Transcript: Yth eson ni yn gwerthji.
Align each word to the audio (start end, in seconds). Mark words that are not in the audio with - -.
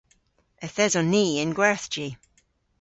Yth 0.65 0.81
eson 0.85 1.07
ni 1.13 1.23
yn 1.43 1.55
gwerthji. 1.57 2.09